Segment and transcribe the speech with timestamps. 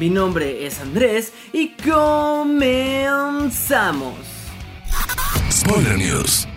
[0.00, 2.14] Mi nombre es Andrés y comenzamos.
[5.50, 6.48] Spoiler News.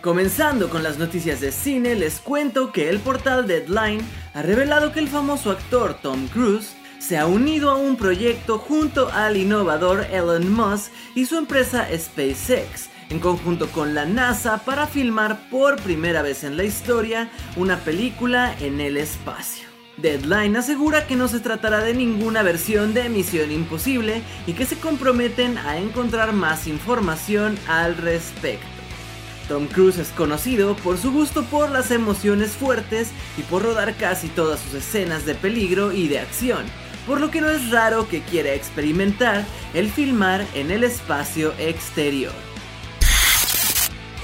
[0.00, 4.00] Comenzando con las noticias de cine, les cuento que el portal Deadline
[4.32, 9.10] ha revelado que el famoso actor Tom Cruise se ha unido a un proyecto junto
[9.12, 15.50] al innovador Elon Musk y su empresa SpaceX, en conjunto con la NASA para filmar
[15.50, 19.65] por primera vez en la historia una película en el espacio.
[19.96, 24.76] Deadline asegura que no se tratará de ninguna versión de Misión Imposible y que se
[24.76, 28.66] comprometen a encontrar más información al respecto.
[29.48, 34.28] Tom Cruise es conocido por su gusto por las emociones fuertes y por rodar casi
[34.28, 36.66] todas sus escenas de peligro y de acción,
[37.06, 42.34] por lo que no es raro que quiera experimentar el filmar en el espacio exterior.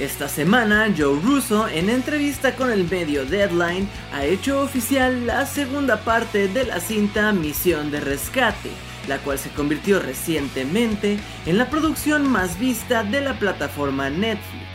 [0.02, 5.98] Esta semana, Joe Russo, en entrevista con el medio Deadline, ha hecho oficial la segunda
[5.98, 8.70] parte de la cinta Misión de Rescate,
[9.06, 14.66] la cual se convirtió recientemente en la producción más vista de la plataforma Netflix.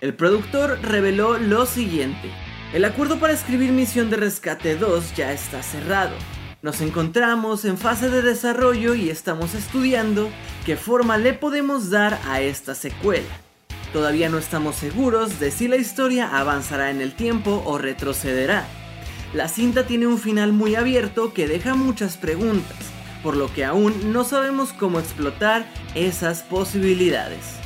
[0.00, 2.30] El productor reveló lo siguiente.
[2.72, 6.14] El acuerdo para escribir Misión de Rescate 2 ya está cerrado.
[6.62, 10.30] Nos encontramos en fase de desarrollo y estamos estudiando
[10.64, 13.45] qué forma le podemos dar a esta secuela.
[13.92, 18.66] Todavía no estamos seguros de si la historia avanzará en el tiempo o retrocederá.
[19.32, 22.76] La cinta tiene un final muy abierto que deja muchas preguntas,
[23.22, 27.56] por lo que aún no sabemos cómo explotar esas posibilidades.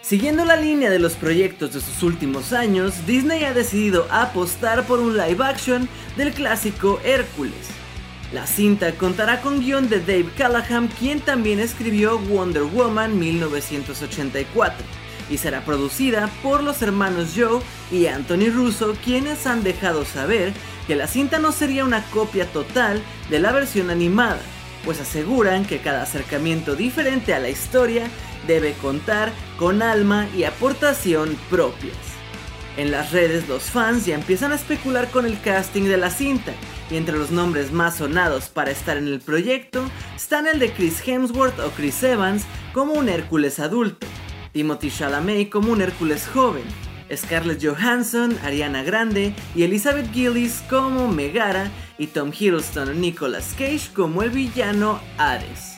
[0.00, 5.00] Siguiendo la línea de los proyectos de sus últimos años, Disney ha decidido apostar por
[5.00, 7.81] un live action del clásico Hércules.
[8.32, 14.86] La cinta contará con guion de Dave Callahan, quien también escribió Wonder Woman 1984,
[15.28, 17.60] y será producida por los hermanos Joe
[17.90, 20.54] y Anthony Russo, quienes han dejado saber
[20.86, 24.40] que la cinta no sería una copia total de la versión animada,
[24.82, 28.08] pues aseguran que cada acercamiento diferente a la historia
[28.46, 32.11] debe contar con alma y aportación propias.
[32.76, 36.52] En las redes los fans ya empiezan a especular con el casting de la cinta,
[36.90, 39.84] y entre los nombres más sonados para estar en el proyecto
[40.16, 44.06] están el de Chris Hemsworth o Chris Evans como un Hércules adulto,
[44.52, 46.64] Timothy Chalamet como un Hércules joven,
[47.14, 53.90] Scarlett Johansson, Ariana Grande y Elizabeth Gillies como Megara y Tom Hiddleston o Nicolas Cage
[53.94, 55.76] como el villano Hades.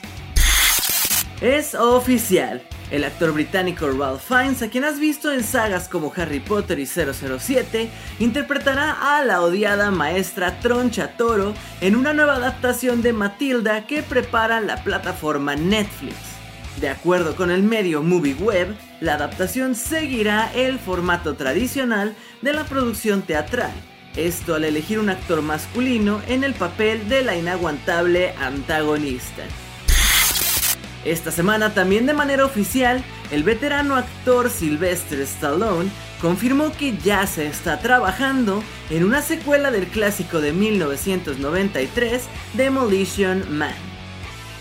[1.41, 6.39] Es oficial, el actor británico Ralph Fiennes, a quien has visto en sagas como Harry
[6.39, 13.13] Potter y 007, interpretará a la odiada maestra Troncha Toro en una nueva adaptación de
[13.13, 16.15] Matilda que prepara la plataforma Netflix.
[16.79, 22.65] De acuerdo con el medio Movie Web, la adaptación seguirá el formato tradicional de la
[22.65, 23.71] producción teatral,
[24.15, 29.43] esto al elegir un actor masculino en el papel de la inaguantable antagonista.
[31.05, 37.45] Esta semana también de manera oficial, el veterano actor Sylvester Stallone confirmó que ya se
[37.45, 42.23] está trabajando en una secuela del clásico de 1993,
[42.55, 43.75] Demolition Man.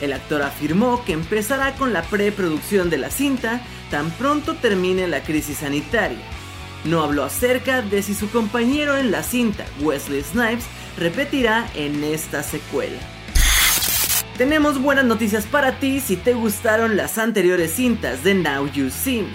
[0.03, 5.23] El actor afirmó que empezará con la preproducción de la cinta tan pronto termine la
[5.23, 6.19] crisis sanitaria.
[6.85, 10.67] No habló acerca de si su compañero en la cinta, Wesley Snipes,
[10.99, 12.99] repetirá en esta secuela.
[14.39, 19.23] Tenemos buenas noticias para ti si te gustaron las anteriores cintas de Now You See
[19.23, 19.29] Me,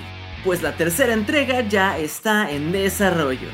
[0.44, 3.48] pues la tercera entrega ya está en desarrollo.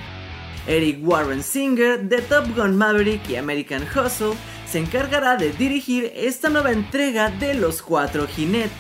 [0.68, 4.34] Eric Warren Singer de Top Gun Maverick y American Hustle
[4.68, 8.72] se encargará de dirigir esta nueva entrega de Los Cuatro Jinetes.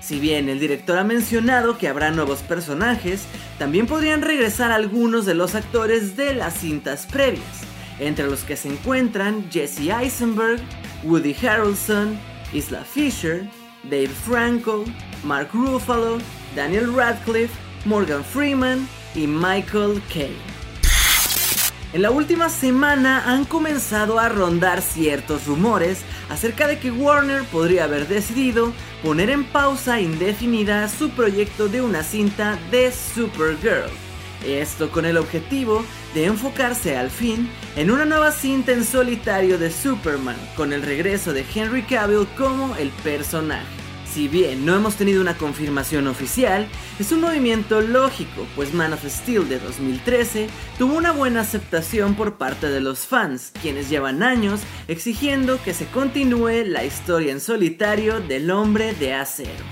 [0.00, 3.26] Si bien el director ha mencionado que habrá nuevos personajes,
[3.58, 7.62] también podrían regresar algunos de los actores de las cintas previas,
[7.98, 10.60] entre los que se encuentran Jesse Eisenberg,
[11.04, 12.18] Woody Harrelson,
[12.52, 13.48] Isla Fisher,
[13.84, 14.84] Dave Franco,
[15.24, 16.20] Mark Ruffalo,
[16.54, 17.54] Daniel Radcliffe,
[17.84, 20.36] Morgan Freeman y Michael Caine.
[21.92, 27.84] En la última semana han comenzado a rondar ciertos rumores acerca de que Warner podría
[27.84, 33.90] haber decidido poner en pausa indefinida su proyecto de una cinta de Supergirl,
[34.44, 35.84] Esto con el objetivo
[36.14, 41.32] de enfocarse al fin en una nueva cinta en solitario de Superman, con el regreso
[41.32, 43.66] de Henry Cavill como el personaje.
[44.12, 46.66] Si bien no hemos tenido una confirmación oficial,
[46.98, 50.48] es un movimiento lógico, pues Man of Steel de 2013
[50.78, 55.86] tuvo una buena aceptación por parte de los fans, quienes llevan años exigiendo que se
[55.86, 59.64] continúe la historia en solitario del hombre de acero.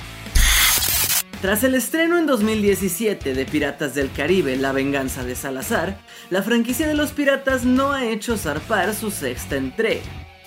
[1.40, 6.00] Tras el estreno en 2017 de Piratas del Caribe, La venganza de Salazar,
[6.30, 10.02] la franquicia de los piratas no ha hecho zarpar su sexta entrega.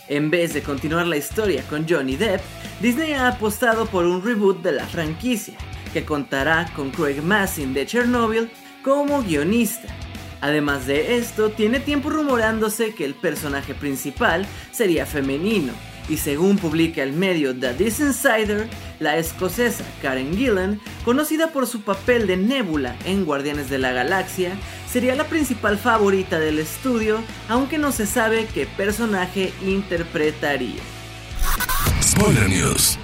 [0.10, 2.42] En vez de continuar la historia con Johnny Depp,
[2.82, 5.54] Disney ha apostado por un reboot de la franquicia,
[5.94, 8.50] que contará con Craig Massin de Chernobyl
[8.84, 9.88] como guionista.
[10.42, 15.72] Además de esto, tiene tiempo rumorándose que el personaje principal sería femenino,
[16.10, 18.68] y según publica el medio The This Insider,
[19.00, 24.52] la escocesa Karen Gillan, conocida por su papel de Nebula en Guardianes de la Galaxia,
[24.90, 27.20] sería la principal favorita del estudio,
[27.50, 30.82] aunque no se sabe qué personaje interpretaría.
[32.02, 32.98] Spoiler News.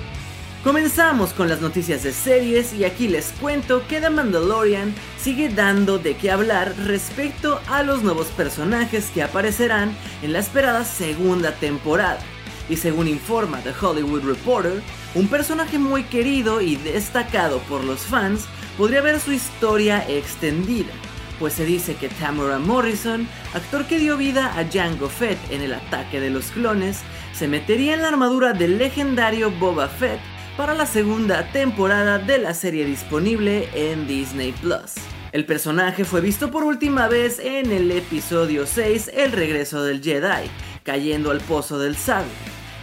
[0.64, 5.98] Comenzamos con las noticias de series y aquí les cuento que The Mandalorian sigue dando
[5.98, 12.20] de qué hablar respecto a los nuevos personajes que aparecerán en la esperada segunda temporada.
[12.70, 14.82] Y según informa The Hollywood Reporter,
[15.16, 18.46] un personaje muy querido y destacado por los fans
[18.78, 20.92] podría ver su historia extendida
[21.40, 25.74] pues se dice que Tamara Morrison, actor que dio vida a Jango Fett en el
[25.74, 27.02] ataque de los clones,
[27.34, 30.20] se metería en la armadura del legendario Boba Fett
[30.56, 34.96] para la segunda temporada de la serie disponible en Disney Plus.
[35.32, 40.50] El personaje fue visto por última vez en el episodio 6, El regreso del Jedi,
[40.84, 42.32] cayendo al pozo del sable,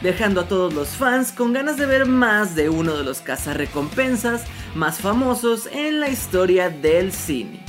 [0.05, 4.43] dejando a todos los fans con ganas de ver más de uno de los cazarrecompensas
[4.75, 7.65] más famosos en la historia del cine.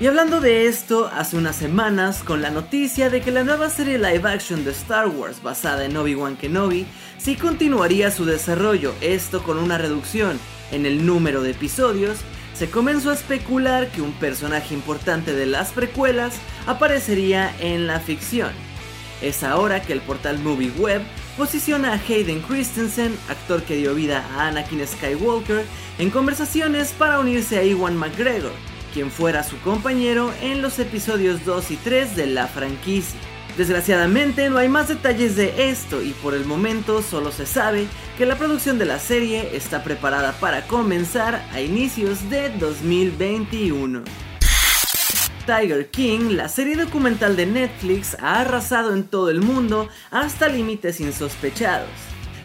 [0.00, 3.98] Y hablando de esto, hace unas semanas, con la noticia de que la nueva serie
[3.98, 6.86] live action de Star Wars basada en Obi-Wan Kenobi
[7.18, 10.40] sí continuaría su desarrollo, esto con una reducción
[10.72, 12.16] en el número de episodios,
[12.54, 16.34] se comenzó a especular que un personaje importante de las precuelas
[16.66, 18.52] aparecería en la ficción.
[19.22, 21.02] Es ahora que el portal Movie Web
[21.36, 25.64] posiciona a Hayden Christensen, actor que dio vida a Anakin Skywalker,
[25.98, 28.52] en conversaciones para unirse a Iwan McGregor,
[28.92, 33.18] quien fuera su compañero en los episodios 2 y 3 de la franquicia.
[33.56, 37.86] Desgraciadamente no hay más detalles de esto y por el momento solo se sabe
[38.18, 44.02] que la producción de la serie está preparada para comenzar a inicios de 2021.
[45.46, 51.00] Tiger King, la serie documental de Netflix, ha arrasado en todo el mundo hasta límites
[51.00, 51.88] insospechados.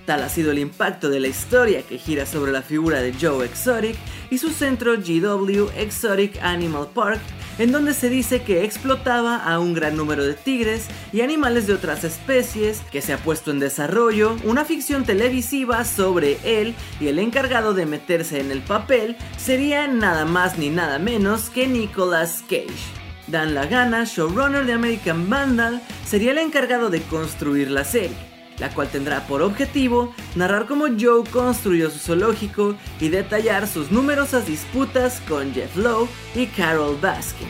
[0.05, 3.45] Tal ha sido el impacto de la historia que gira sobre la figura de Joe
[3.45, 3.95] Exotic
[4.29, 7.21] y su centro GW Exotic Animal Park,
[7.59, 11.73] en donde se dice que explotaba a un gran número de tigres y animales de
[11.73, 17.19] otras especies, que se ha puesto en desarrollo una ficción televisiva sobre él y el
[17.19, 22.97] encargado de meterse en el papel sería nada más ni nada menos que Nicolas Cage.
[23.27, 28.28] Dan Lagana, showrunner de American Vandal, sería el encargado de construir la serie
[28.59, 34.45] la cual tendrá por objetivo narrar cómo Joe construyó su zoológico y detallar sus numerosas
[34.45, 37.47] disputas con Jeff Lowe y Carol Baskin.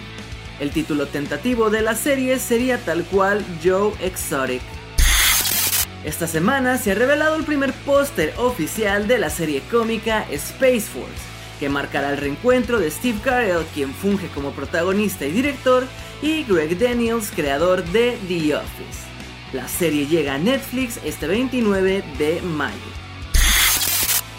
[0.60, 4.62] El título tentativo de la serie sería tal cual Joe Exotic.
[6.04, 11.30] Esta semana se ha revelado el primer póster oficial de la serie cómica Space Force,
[11.60, 15.86] que marcará el reencuentro de Steve Carell, quien funge como protagonista y director,
[16.22, 19.09] y Greg Daniels, creador de The Office.
[19.52, 22.76] La serie llega a Netflix este 29 de mayo.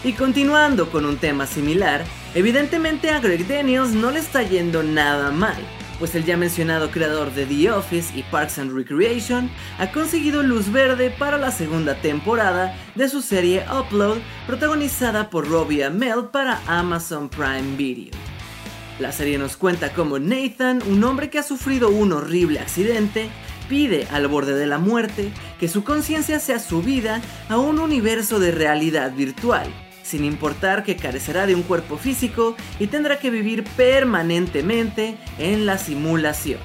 [0.05, 5.29] Y continuando con un tema similar, evidentemente a Greg Daniels no le está yendo nada
[5.31, 5.61] mal,
[5.99, 10.71] pues el ya mencionado creador de The Office y Parks and Recreation ha conseguido luz
[10.71, 17.27] verde para la segunda temporada de su serie Upload, protagonizada por Robbie Amell para Amazon
[17.27, 18.13] Prime Video.
[19.01, 23.29] La serie nos cuenta cómo Nathan, un hombre que ha sufrido un horrible accidente,
[23.71, 28.51] pide al borde de la muerte que su conciencia sea subida a un universo de
[28.51, 29.65] realidad virtual,
[30.03, 35.77] sin importar que carecerá de un cuerpo físico y tendrá que vivir permanentemente en la
[35.77, 36.59] simulación.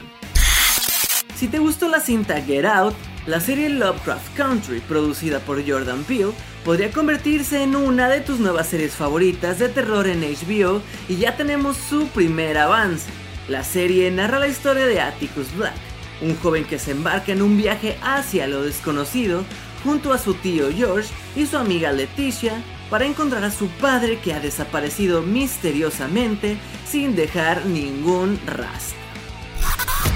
[1.36, 2.96] Si te gustó la cinta Get Out,
[3.26, 6.32] la serie Lovecraft Country, producida por Jordan Peele,
[6.64, 11.36] podría convertirse en una de tus nuevas series favoritas de terror en HBO y ya
[11.36, 13.08] tenemos su primer avance.
[13.46, 15.74] La serie narra la historia de Atticus Black,
[16.20, 19.44] un joven que se embarca en un viaje hacia lo desconocido
[19.84, 24.32] junto a su tío George y su amiga Leticia, para encontrar a su padre que
[24.32, 26.56] ha desaparecido misteriosamente
[26.88, 28.98] sin dejar ningún rastro.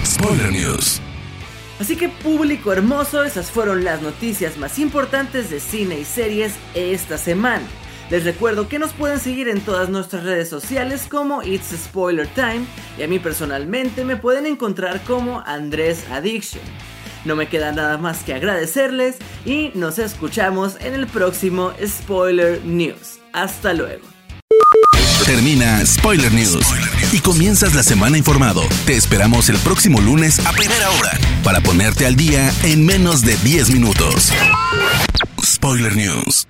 [0.04, 1.00] Spoiler News.
[1.80, 7.16] Así que público hermoso, esas fueron las noticias más importantes de cine y series esta
[7.16, 7.64] semana.
[8.10, 12.66] Les recuerdo que nos pueden seguir en todas nuestras redes sociales como It's Spoiler Time
[12.98, 16.62] y a mí personalmente me pueden encontrar como Andrés Addiction.
[17.24, 23.20] No me queda nada más que agradecerles y nos escuchamos en el próximo Spoiler News.
[23.32, 24.04] Hasta luego.
[25.24, 26.66] Termina Spoiler News
[27.12, 28.62] y comienzas la semana informado.
[28.86, 31.12] Te esperamos el próximo lunes a primera hora
[31.44, 34.32] para ponerte al día en menos de 10 minutos.
[35.44, 36.49] Spoiler News.